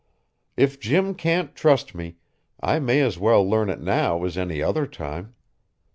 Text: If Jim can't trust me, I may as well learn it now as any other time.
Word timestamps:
If 0.57 0.79
Jim 0.79 1.13
can't 1.13 1.53
trust 1.53 1.93
me, 1.93 2.15
I 2.59 2.79
may 2.79 3.01
as 3.01 3.19
well 3.19 3.47
learn 3.47 3.69
it 3.69 3.81
now 3.81 4.23
as 4.23 4.35
any 4.35 4.59
other 4.59 4.87
time. 4.87 5.35